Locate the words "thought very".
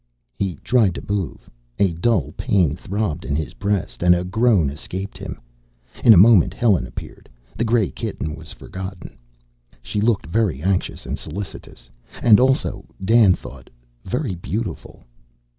13.35-14.33